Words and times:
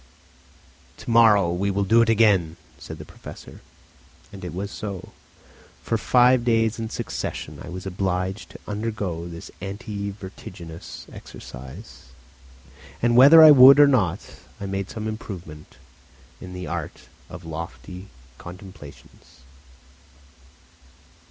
"To 0.97 1.11
morrow 1.11 1.51
we 1.53 1.69
will 1.69 1.83
do 1.83 2.01
it 2.01 2.09
again," 2.09 2.57
said 2.79 2.97
the 2.97 3.05
Professor. 3.05 3.61
And 4.33 4.43
it 4.43 4.51
was 4.51 4.71
so; 4.71 5.09
for 5.83 5.95
five 5.95 6.43
days 6.43 6.79
in 6.79 6.89
succession, 6.89 7.59
I 7.61 7.69
was 7.69 7.85
obliged 7.85 8.49
to 8.49 8.59
undergo 8.67 9.27
this 9.29 9.51
anti 9.61 10.09
vertiginous 10.09 11.05
exercise; 11.13 12.05
and 12.99 13.15
whether 13.15 13.43
I 13.43 13.51
would 13.51 13.79
or 13.79 13.87
not, 13.87 14.37
I 14.59 14.65
made 14.65 14.89
some 14.89 15.07
improvement 15.07 15.75
in 16.39 16.53
the 16.53 16.65
art 16.65 17.03
of 17.29 17.45
"lofty 17.45 18.07
contemplations." 18.39 19.41